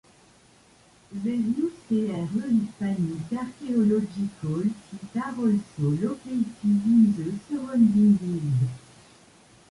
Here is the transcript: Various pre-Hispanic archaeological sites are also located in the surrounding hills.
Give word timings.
Various 1.11 1.73
pre-Hispanic 1.87 3.31
archaeological 3.39 4.63
sites 4.63 5.15
are 5.15 5.27
also 5.27 5.61
located 6.07 6.55
in 6.63 7.13
the 7.15 7.39
surrounding 7.47 8.17
hills. 8.17 8.71